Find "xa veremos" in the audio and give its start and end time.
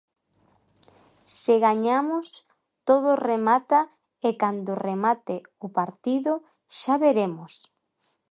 6.79-7.53